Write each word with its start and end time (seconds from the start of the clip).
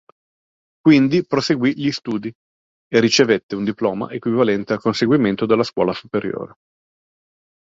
Quindi 0.79 1.27
proseguì 1.27 1.75
gli 1.77 1.91
studi, 1.91 2.33
e 2.87 2.99
ricevette 2.99 3.53
un 3.55 3.63
diploma 3.63 4.09
equivalente 4.09 4.73
al 4.73 4.79
conseguimento 4.79 5.45
della 5.45 5.61
scuola 5.61 5.93
superiore. 5.93 6.55